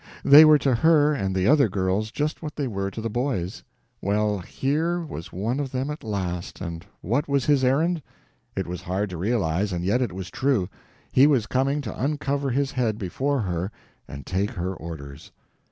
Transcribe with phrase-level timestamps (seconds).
[0.25, 3.63] They were to her and the other girls just what they were to the boys.
[4.01, 8.01] Well, here was one of them at last—and what was his errand?
[8.55, 10.67] It was hard to realize it, and yet it was true;
[11.11, 13.71] he was coming to uncover his head before her
[14.07, 15.31] and take her orders.